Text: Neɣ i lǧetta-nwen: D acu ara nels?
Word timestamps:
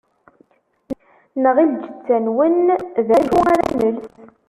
Neɣ 1.43 1.55
i 1.63 1.65
lǧetta-nwen: 1.71 2.65
D 3.07 3.09
acu 3.17 3.37
ara 3.51 3.65
nels? 3.77 4.05